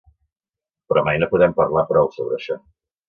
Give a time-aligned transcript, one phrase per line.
[0.93, 2.59] Però mai no podem parlar prou sobre això.